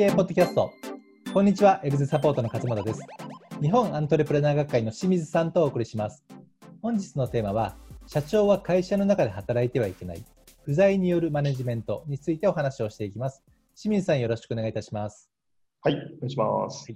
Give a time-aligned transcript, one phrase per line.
[0.00, 0.72] 系ポッドキャスト。
[1.34, 3.02] こんにちは、エグゼサポートの勝又です。
[3.60, 6.24] 日本アントレプレナー学会の清水さんとお送りします。
[6.80, 7.76] 本日のテーマは、
[8.06, 10.24] 社長は会社の中で働いてはいけない、
[10.64, 13.44] 不在によるマネジメントについてお話をしていきます。
[13.76, 15.30] 清水さん、よろしくお願いいたします。
[15.82, 16.90] はい、お願いします。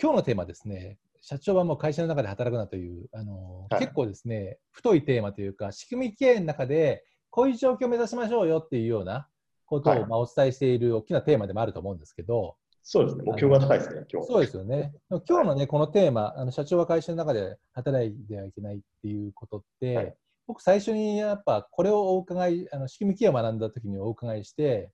[0.00, 9.26] 今日のテーマですね、社長はもう会社の中で働くなという、あのはい結構ですね、太いテーマというか、仕組み経営の中で、こういう状況を目指しましょうよっていうような
[9.70, 14.26] ことを、はいまあ、お伝えしている大きなテーマでもあると思うんですけど、そうですね、目標が高いですね、今日。
[14.26, 14.92] そうですよね。
[15.10, 20.14] 今日のね、このテーマ、あの社長は会社の中で働いてはいけないっていうことって、はい
[20.46, 24.90] 僕最初にやっぱこれをお伺い、あの仕組み経営を学んだ時にお伺いして、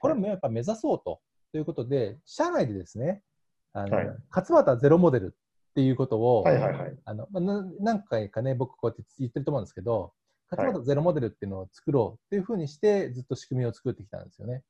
[0.00, 1.20] これもやっぱ目指そうと
[1.52, 3.22] ということで、社内でですね、
[3.74, 6.98] あのはい勝俣ゼロモデルっていうことを、はいはいはい。
[7.04, 10.10] あのまあな何回かね、僕こうやって言ってると思うんですけど、はい
[10.50, 14.62] 勝俣ゼロモデルっていうのを作ろうっていうふうにして、ずっと仕組みを作ってきたんですよね。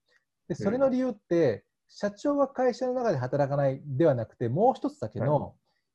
[0.48, 5.52] で、それの理由って、社長は会社の中で働かないではなくて、もう一つだけの、は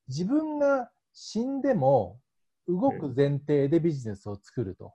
[0.07, 2.19] 自分が死んでも
[2.67, 4.93] 動く前提でビジネスを作ると。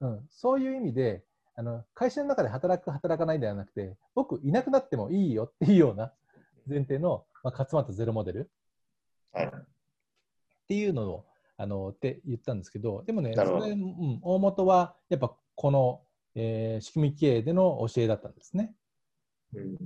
[0.00, 1.22] うん、そういう意味で、
[1.54, 6.12] あの会社の中で働く、働かないではなくて、僕いなくなってもいいよっていうような
[6.66, 8.50] 前提の、まあ、勝俣ゼロモデル。
[9.32, 9.46] はい。
[9.46, 9.50] っ
[10.68, 11.24] ていうのを
[11.62, 16.00] あのって言ったんですけど、でもね、それ、うん、大元はやっぱこの、
[16.34, 18.74] えー仕組み経営での教えだったんですね。
[19.54, 19.76] うん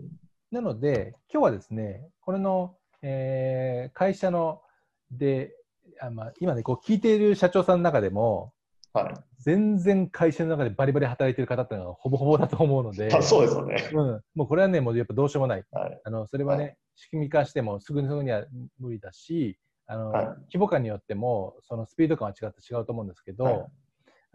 [0.52, 4.62] なので、今日はですね、これの、えー会社の
[5.10, 5.52] で、
[6.00, 8.54] あまあ、今ね、こう聞いている社長さんの中でも、
[8.94, 9.14] はい。
[9.40, 13.90] 全然会社の中でバリバリ働いている方っていうのがほぼほぼだと思うので、あそうですよね。
[13.92, 15.64] うん、もうこれはね、もうやっぱどうしようもない。
[15.70, 16.00] はい。
[16.04, 18.46] あのそれはね、は仕組み化してもすぐにすぐには
[18.78, 23.66] 無理だし、あのはい規模感によってもそのスピード感は違って違うと思うんですけど、はい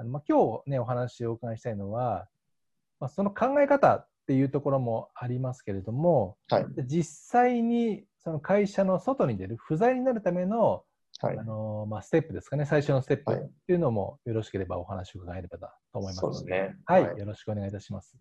[0.02, 2.28] あのまあ、今日ね、お話をお伺いしたいのは、
[3.00, 6.66] まあ、その考え方っていうところもありますけれども、はい。
[6.88, 10.84] 実際にその会社の外に出る、不在になるための、
[11.22, 11.44] はいあ。
[11.44, 15.58] のまあ、ステップですかね、最初のステップっはいていうのもよろしければお話を伺えれば
[15.94, 16.76] と思いますので、ね。
[16.86, 18.18] はい、よろしくお願いいたします。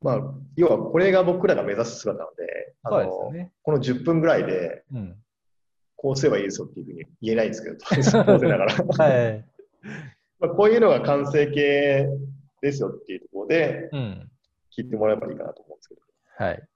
[0.00, 0.20] まあ、
[0.56, 3.52] 要はこれが僕らが目指す姿なので、あのね。
[3.62, 5.21] この10分ぐらいで、うん。
[6.02, 7.76] こうすればいいですよっていうふうに言えないんですけど、
[8.24, 8.74] 当然ながら。
[8.98, 9.44] はい。
[10.40, 12.08] まあこういうのが完成形
[12.60, 14.28] ですよっていうところでうん。
[14.76, 16.00] 聞いてもらえばいいかなと思うんですけど、
[16.38, 16.68] はい。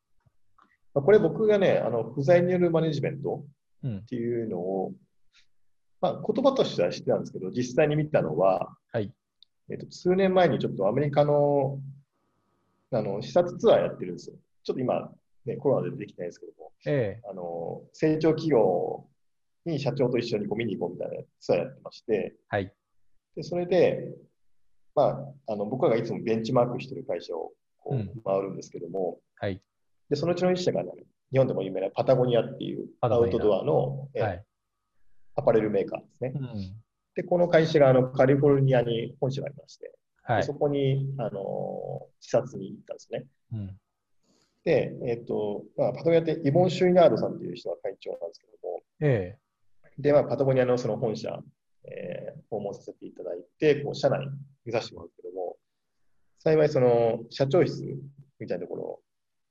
[0.94, 3.44] まあ、これ僕がね、あの不在によるマネジメント
[3.82, 4.04] うんっ。
[4.04, 4.92] ていうのを、
[6.00, 9.12] まあ、言葉としては知ってたんですけど、実際に見たのは、はい。
[9.70, 11.80] えっと、数年前にちょっとアメリカの
[12.92, 14.36] あの視察ツアーやってるんですよ。
[14.62, 15.10] ちょっと今、
[15.44, 19.06] ね、コロナでできてないですけども、えあの成長企業
[19.66, 22.72] に社長と一緒にこう見に行こうみたいなツアーやってまして、はい。
[23.34, 24.14] でそれで、
[24.94, 25.04] ま
[25.48, 29.60] あ、あの僕らがいつもベンチマークしてる会社をこうんう回るんですけども、はい。
[30.08, 30.90] でそのうちの一社が、ね、
[31.32, 34.44] 日本でも有名なパタゴニアっていうアウトドアの、えはい。
[35.36, 36.32] アパレルメーカーですね。
[36.34, 36.76] うん。
[37.14, 40.54] で、この会社があのカリフォルニアに本社がありまして、はいでそ。
[40.54, 43.24] こに、あの視察に行ったんですね。
[43.52, 43.78] うん。
[44.64, 49.38] で、えっ、と、まあ、パタゴニアってイボン・シュイナードさんという人が会長なんですけども、え
[49.98, 51.38] で、まあ、パタゴニアのその本社、
[51.84, 54.20] えー訪問させていただいて、こう社内
[54.64, 55.56] 見させてもらうんですけども、
[56.38, 57.82] 幸いその社長室
[58.38, 59.00] みたいなところを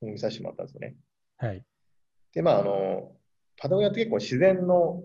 [0.02, 0.96] 見させてもらったんですよね。
[1.42, 1.64] えはい。
[2.32, 3.12] で、まあ、あの、
[3.58, 5.02] パタゴニアって結構自然の、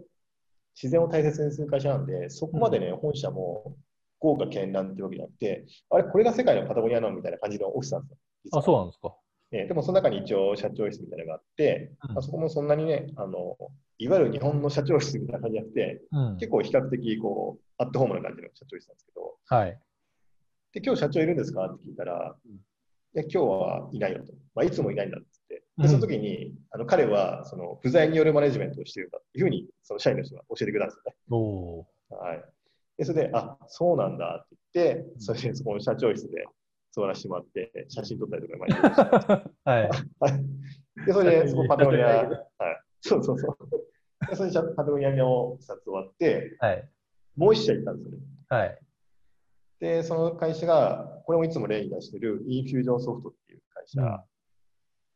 [0.76, 3.76] 自然を大切にする会社なんで、そこまでね、本社も
[4.20, 8.12] 豪華絢爛っていうわけじゃなくて、あれ、これが世界のパタゴニアなのみたいな感じのオフィスなんです
[8.54, 8.60] よ。
[8.60, 9.16] あ、そうなんですか。
[9.54, 13.58] えーでも、その中に一応社長室みたいなのがあって、うんまあそこもそんなにね、あの、
[13.98, 16.38] いわゆる日本の社長室みたいな感じじゃなくて、うん。
[16.38, 19.80] 結構比較的こう、アットホームな感じの社長室なんですけど、はい。
[20.74, 21.66] で、今日社長いるんですか？
[21.66, 22.52] って聞いたら、うん
[23.14, 24.32] いや、今日はいないよと。
[24.56, 25.64] まあ、いつもいないんだっつって。
[25.78, 31.16] うんで、その時に、あの彼は、その、不在によるマネジメントをしているんだっていうふうに、その社員の人が教えてくれたんですよね。
[31.30, 32.44] おおはい。
[32.98, 36.46] で、それで、あ、そうなんだって言ってう、んそれでそこの社長室で
[36.92, 39.74] 座らせてもらって、写真撮ったりとか、まあいろいろしてましたー。
[39.74, 39.90] はい。
[40.20, 41.06] はい。
[41.06, 42.38] で、それで、そこパタゴニア、いいはい。
[43.02, 44.28] そうそうそう。
[44.28, 46.90] で、それでパタゴニアの視察終わって、はい。
[47.38, 48.24] もう一社行ったんですよね。
[48.50, 48.80] はい。
[49.80, 54.20] で、その会社が、これもいつも例に出してる、インフュージョンソフトっていう会社、うん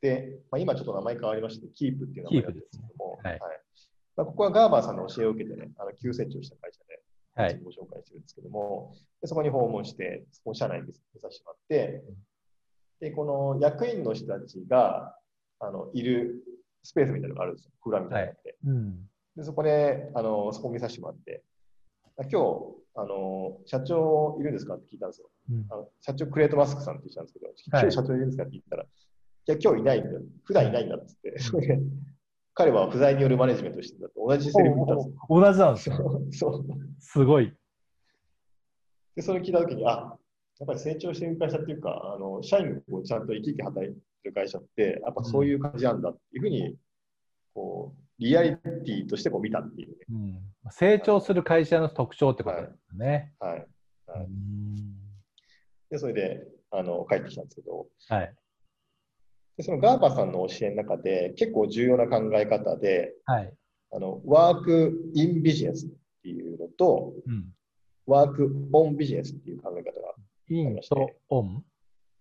[0.01, 3.61] で、まあ、今ちょっと名前変わりまして、キープっていう名前なんですけども、Keep ですねはい
[4.17, 6.84] まあ、ここはガーバーさんの教えを受けてね、あの急成長した会社で、
[7.35, 7.59] はい。
[7.63, 12.03] ご紹介してるんですけども、でそこに訪問して、そこの社内に見させてもらって、
[12.99, 15.17] で、この役員の人たちが
[15.59, 16.43] あのいる
[16.83, 18.55] スペースみたいなのがあるんですよ、空欄みたいなのって。
[18.65, 19.09] うん。
[19.35, 21.43] で、そこで、あの、そこ見させてもらって、
[22.17, 22.35] あ今日、
[22.95, 25.29] あの、社長いるんですかって聞いたんですよ。
[25.51, 28.85] うんあの社長クレートマスクさんって言ったんですけど、はい今日社長いるんですかって言ったら、
[29.45, 30.09] や、今日いないんだ。
[30.43, 31.79] 普段いないんだっつって、それで
[32.55, 35.15] 彼は不在によるマネジメントをしてたと同じセリフ言ったんですよ。
[35.29, 35.95] 同じなんですよ。
[36.31, 36.65] そう
[36.99, 37.53] すごい。
[39.15, 40.17] で、それ聞いたときに、あ、
[40.59, 46.77] やっぱり成長してる会社っていうか、あの社員がこうちゃんと生き生き働いてる会社って、やっぱそういう感じなんだっていうふうに、
[47.53, 49.95] こう、リアリティとしてこう見たっていうね。
[50.09, 53.33] うん、成長する会社の特徴ってことですね。
[53.39, 53.67] はい。
[54.07, 54.95] はいうん
[55.89, 56.41] で、それで、
[56.71, 58.35] あの、帰ってきたんですけど、はい。
[59.57, 63.53] でそのガーバさんの教えの中で結構重要な考え方で、はい。
[63.91, 65.89] あの、ワークインビジネスっ
[66.23, 67.45] ていうのと、うん。
[68.05, 70.13] ワークオンビジネスっていう考え方が
[70.49, 71.63] インとオン？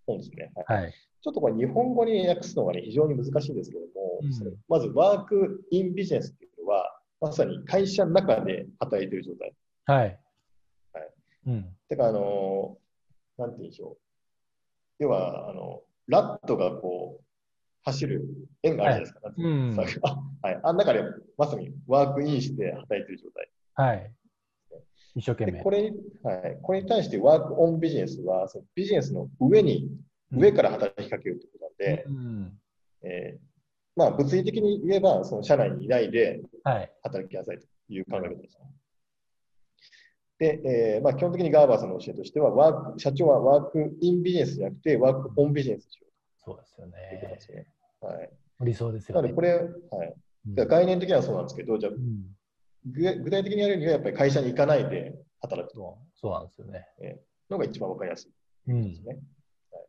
[0.06, 0.50] 多いんですね。
[0.54, 0.92] はいはい。
[0.92, 9.54] ちょっとこれ日本語に訳すのがね、非常に難しいんですけども、うんそれまずワークインビジネスっていうのは、まさに会社の中で働いている状態。
[9.86, 10.20] はい。
[10.92, 11.10] はい。
[11.48, 11.76] うん。
[11.88, 13.96] てか、あのーなんて言うんでしょう。
[15.00, 17.23] 要は、あの、ラットがこう、
[17.84, 18.24] 走る
[18.62, 20.22] 円があるじゃないですか。
[20.42, 20.60] はい。
[20.62, 21.02] あの中で、
[21.36, 23.50] まさにワークインして働いている状態。
[23.74, 24.12] はい。
[25.16, 25.70] 一生懸で、命こ。
[25.70, 26.58] れに、はい。
[26.62, 29.90] これに対してワークオンビジネスは、そのビジネスの上に、
[30.32, 32.58] 上から働きかけるということなんで、うん。
[33.02, 33.54] えー
[33.96, 36.92] まあ、物理的に言えば、その社内にいないではい。
[37.02, 38.58] 働きなさいという考え方です。
[40.36, 46.08] で、えーまあ、基本的にガーバーさんの教えとしては、ワーク社長はワークインビジネスじゃなくて、ワークオンビジネスしよ
[46.44, 47.40] そうですようということねで。
[47.40, 47.66] すね。
[48.04, 48.30] はい。
[48.60, 49.22] 理想ですよね。
[49.22, 50.14] なので、これ、はい。
[50.68, 52.34] 概念的にはそうなんですけど、じゃあうん
[52.86, 56.86] 具具体的にやるには、やっぱり会社に行かないで働くそうそうなんですよね。
[57.50, 58.72] のが一番わかりやすい。
[58.72, 59.02] うんです。
[59.06, 59.14] ね。
[59.72, 59.86] はい、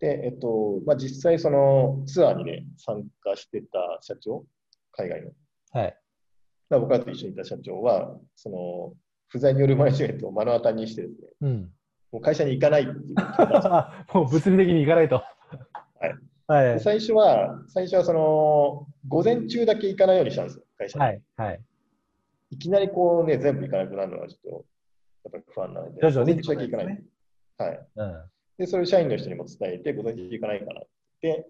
[0.00, 4.44] で、えっと、まあ、実際そのツアーにね、参加してた社長、
[4.92, 5.30] 海外の。
[5.72, 5.98] はい。
[6.70, 8.94] まあ僕らと一緒にいた社長は、その、
[9.28, 11.72] 不在によるマネジメントを目の当たりにしてですね、うん。
[12.12, 13.14] もう会社に行かないっていう
[14.14, 15.22] もう物理的に行かないと。
[16.48, 16.80] はい。
[16.80, 21.04] 最初は、最初はその、午前中だけ行かないようにしたんですよ、会社に。
[21.04, 21.22] はい。
[21.36, 21.60] はい。
[22.50, 24.64] いきなりこうね、全部行かなくなるのはちょっと、
[25.24, 27.04] やっぱり不安なので、徐々に午前中だけ行かない。
[27.58, 27.86] はい。
[27.96, 28.24] うん。
[28.56, 30.84] で、それを社員の人にも伝えて、午前中行かないからっ
[31.20, 31.46] て。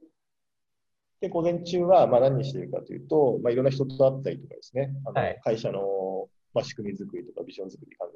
[1.21, 8.07] で、午前中はまあ何しているかというと、まあ、いろんな人と会ったりとかですね、あのはい会社の、まあ、仕組み作りとかビジョン作り考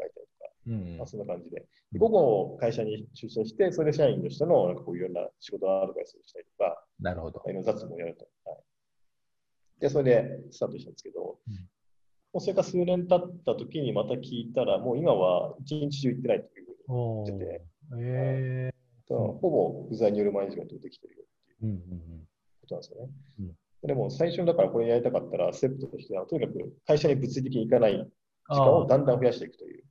[0.66, 1.66] うんまあ、そんな感じで。
[1.92, 7.42] で午後、会社に出社して、それで社員の人のなんかこういろんな仕事のアドバイスをしたりとか、なるほど。
[7.64, 8.26] 雑務をやると。
[8.48, 11.54] はい、で、それでスタートしたんですけど、うん。
[11.54, 17.62] もうそれから数年経った時にまた聞いたら、もう今は一日中行ってないというふうにお言ってて、
[17.98, 18.70] え
[19.10, 21.76] だからほぼ不在によるマネジメントできてるよっていうー。
[21.76, 22.26] うんうん。
[22.62, 23.10] ことなんですよね。
[23.40, 23.86] うん。
[23.86, 28.56] でも最初にだからこれやりたかったら、ステップとしては、とにかく会社に物理的に行かない時うん。
[28.56, 29.84] 間をあだんだん増やしていくという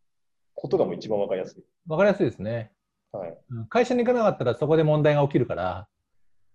[0.55, 1.63] ことがもう一番わかりやすい。
[1.89, 2.71] あ、わかりやすいですね。
[3.11, 3.37] はい。
[3.49, 5.87] うん会社に行かなかったらそこで問題が起きるから、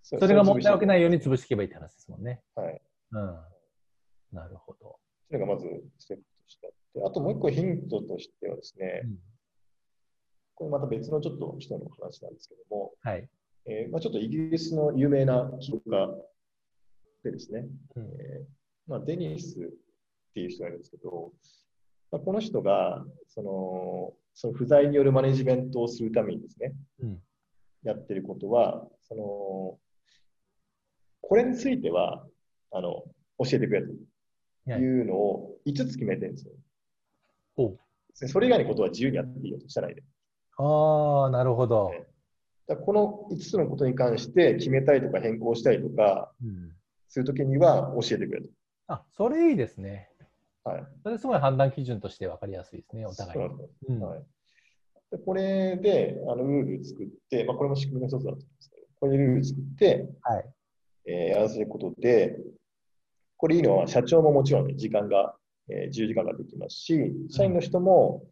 [0.02, 1.16] そそれが問題起きないように。
[1.16, 2.42] に潰していけばいいって話ですもんね。
[2.54, 2.80] はい。
[3.12, 3.38] うん。
[4.32, 4.98] なるほど。
[5.28, 5.66] それがまず
[5.98, 9.18] ステップとしてあって、あともう一個ヒントとしてはですね、うん
[10.56, 13.28] これまた別のちょっと人の話なんですけども、はい。
[13.66, 16.08] えーまあ、ちょっとイギリスの有名な記録家
[17.24, 18.44] でですね、うんえー
[18.86, 19.62] まあ、デニスっ
[20.32, 21.30] ていう人がいるんですけど、
[22.12, 27.18] まあ、この人がそのその不在によるマネジメントをするためにですね、うん
[27.86, 29.78] やってることは、その
[31.20, 32.24] これについては
[32.72, 33.04] あの
[33.38, 33.92] 教えてくれと
[34.66, 36.52] はいいうのを5つ決めてるんですよ。
[38.28, 40.02] それ以外のことは自由にやっていいよと、社内で。
[40.58, 41.92] ああ、なるほど。
[42.66, 46.72] だこの5つのことに関して決めたりとか変更したりとかうん、
[47.08, 48.48] するときには教えてくれと。
[48.88, 50.10] あ、それいいですね。
[50.66, 50.86] はい。
[51.04, 53.38] それすごい判断基準として分かりやすいですね、お互い
[53.88, 54.22] にはい、
[55.12, 60.44] でこれであのルール作って、まあ、これも仕組みの一つだと思うんですけど、これでルール作って、はい。
[61.08, 62.36] えーやらせることで、
[63.36, 65.36] これいいのは社長ももちろん、ね、時間が、
[65.70, 68.24] えー自由時間ができますし、社員の人も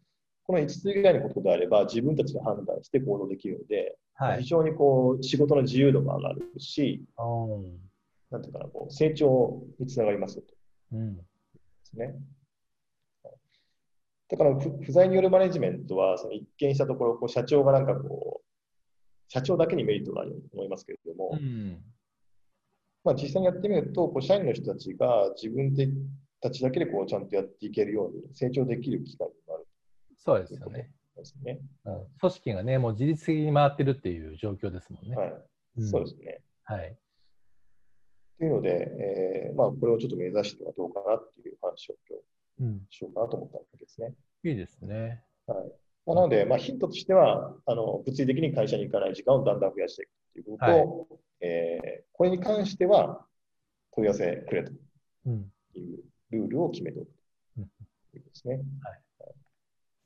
[0.43, 4.41] この5つ以外のことであれば自分たちで判断して行動できるので、はい。
[4.41, 7.01] 非常にこう仕事の自由度が上がるし、
[8.29, 10.53] なんていうかな、こう成長につながりますよと。
[10.97, 11.19] うん。
[11.95, 12.15] ですね。
[14.27, 18.45] だから不不在によるマネジメントは、その一見したところ、こう社長がなんかこう、
[19.27, 21.83] 社長だけにメリットがあると思いますけれども、うん。
[23.03, 25.89] まあ、実際にやってみると、こう社員の人たちが自分で
[26.41, 29.67] たちだけでこうちゃんとやっていけるように成長できる機会になる
[30.17, 30.89] そうですよね。
[31.15, 31.59] んですね。
[31.85, 35.15] うん組織がね、もう自律的に回ってるっていう状況ですもんね。
[35.15, 35.33] はい。
[35.77, 36.41] うんそうですね。
[36.63, 36.97] はい。
[38.37, 38.91] というので、
[39.47, 42.23] えーまあ、これをちょっと目指してはどうかなっていう話を今日
[42.61, 42.81] うん。
[42.89, 44.13] しようかなと思ったわけですね。
[44.43, 45.23] いいですね。
[45.47, 45.57] はい。
[46.05, 53.25] まあ、なので、まあ、ヒントとしてはあの、物理的に会社に行かない時間をだんだん増やしていくということと、はいえーこれに関しては
[53.91, 54.71] 問い合わせくれと
[55.25, 55.97] うんいう
[56.31, 57.09] ルールを決めておく
[57.57, 58.59] うんということですね。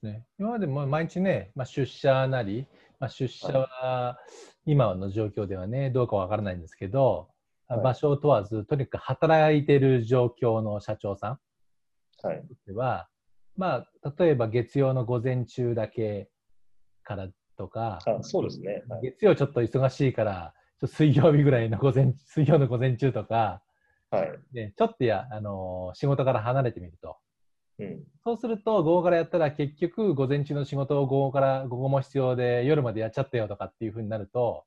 [0.01, 2.65] ね、今までも毎日ね、まあ、出社なり、
[3.00, 4.17] まあ、出社は
[4.65, 7.38] 今の状況ではね、どうかわからないんですけど、はい
[7.77, 11.39] 場所を問わず、とにかく働いてる状況の社長さん
[12.27, 12.43] はい。
[12.67, 13.07] では、
[13.55, 16.29] まあ、例えば月曜の午前中だけ
[17.03, 18.83] からとか、あそうですね。
[18.88, 19.01] はい。
[19.03, 20.53] 月曜ちょっと忙しいから、
[20.85, 23.61] 水曜日ぐらいの午前、 水曜の午前中とか、
[24.09, 24.31] はい。
[24.53, 27.17] でちょっとや、あのー仕事から離れてみると。
[27.79, 28.03] うん。
[28.23, 34.65] そうすると、午後からやったら結局、午前中の仕事を午後から、午後も必要で夜までやっちゃったよとかっていうふうになると、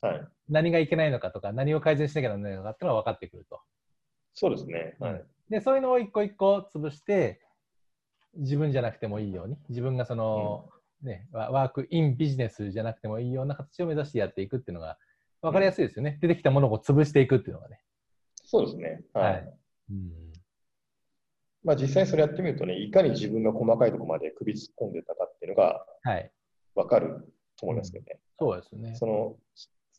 [0.00, 0.28] はい。
[0.48, 3.60] 何がいけないのかとか、何を改善しなきゃならないのかっていうのが分かってくると。
[4.34, 4.96] そうですね。
[4.98, 5.24] はい。
[5.50, 7.40] で、そういうのを一個一個潰して、
[8.34, 10.68] 自分じゃなくてもいいように、自分がその、
[11.02, 14.98] ね、ワワークインビジネスじゃなくてもいいような形を目指してやっていくっていうのが
[15.40, 16.18] 分かりやすいですよね。
[16.20, 17.80] 出てきたものを潰していくっていうのがね。
[18.44, 19.02] そうですね。
[19.12, 19.32] はい。
[19.32, 19.54] はい
[19.90, 20.30] うん
[21.62, 26.30] まあ実際それやってみるとね、いかに自分が細かいところまで首突っ込んでたかっていうのがはい。
[26.74, 28.18] 分かると思いますけどね。
[28.38, 28.94] そうですね。
[28.94, 29.36] その、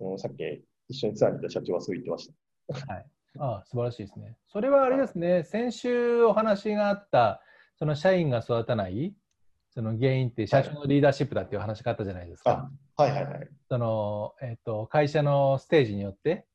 [0.01, 0.43] そのさっき
[0.89, 2.27] 一緒にツアーにいた社長はそう言ってまし
[2.67, 2.93] た。
[2.93, 3.05] はい。
[3.39, 4.36] ああ、素晴らしいですね。
[4.48, 7.41] それはあれですね、先週お話があった、
[7.77, 9.13] その社員が育たない、
[9.70, 12.70] その原因って社長のリーダーシップだっていう話があったじゃないですか。
[12.98, 13.50] あ、はいはいはい。
[13.70, 16.48] その、えっ、と、会社のステージによって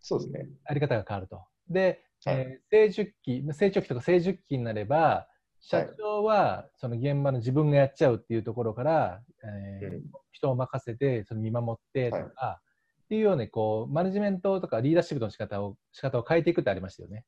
[0.00, 0.46] そうですね。
[0.66, 1.42] あり方が変わると。
[1.70, 5.26] で、はいえー成熟期、成長期とか成熟期になれば、
[5.60, 10.02] 社長はその現場の自分がやっちゃうっていうところから、えーうん
[10.34, 12.60] 人を任せてその見守ってとか、
[13.04, 17.24] っていうようにこうマネジメントとかリーダーシップの仕方を仕方を変えていくってありましたよね。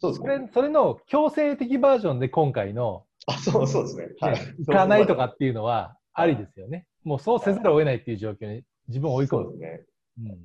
[0.00, 0.50] そうですそれね。
[0.52, 4.08] それの強制的バージョンで今回の、あ、そうそうですね。
[4.20, 4.54] はいね。
[4.66, 6.86] 行かないとかっていうのはありですよね。
[7.04, 9.44] もうそうせざるを得ないっていう状況に自分を追い込む。
[9.44, 9.84] そうですね。
[10.18, 10.38] うん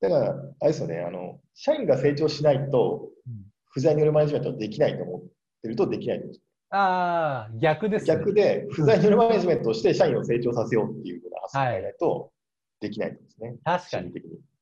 [0.00, 5.22] だから、あれですよね、あの、社員が成長しないとうん、不在によるマネジメントはできないと思っ
[5.62, 6.22] てるとできない
[6.70, 8.16] ああ、逆ですね。
[8.16, 12.32] 逆で、不在によるマネジメントをして社員を成長させようっていうような発想を変えないと
[12.80, 13.56] できないですね。
[13.64, 14.12] 確かに。
[14.12, 14.20] に。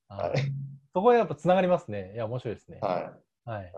[0.08, 0.38] はい。
[0.92, 2.12] そこはやっぱつながりますね。
[2.14, 2.78] いや、面白いですね。
[2.80, 3.12] は
[3.44, 3.62] はい。
[3.62, 3.72] はい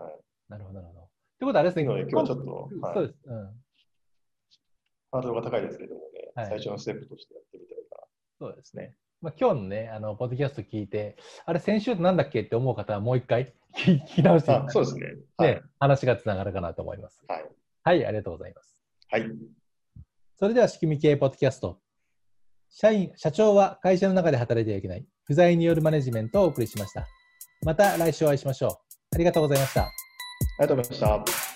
[0.49, 0.99] なるほど、なるほど。
[1.01, 1.05] っ
[1.39, 1.85] てことはあれですい。
[1.85, 2.01] ね。
[2.01, 3.19] 今日はちょっと、はいそうです。
[3.25, 3.61] うん。
[5.11, 7.95] ハードルが高いですけれどもね、はい最初のステップとしてやってみたらいいか
[8.39, 8.95] そうですね。
[9.21, 15.15] まあ、今日のね、あの、ポッドキャスト聞いて、あれ、先週なんだっけって思う方はもう一回聞 聞き直してそうですね。
[15.37, 15.55] はい。
[15.55, 17.23] ね、話がつながるかなと思います。
[17.27, 17.49] はい。
[17.83, 18.77] はい、ありがとうございます。
[19.09, 19.23] はい。
[20.37, 21.79] それでは、仕組み系ポッドキャスト。
[22.71, 25.05] 社員、社長は会社の中で働いてはいけない。
[25.25, 27.05] 不在によるマネジメントをお送りしました。
[27.65, 29.15] また来週お会いしましょう。
[29.15, 29.83] ありがとうございました。
[29.83, 29.87] あ
[30.59, 31.50] りがとうございました。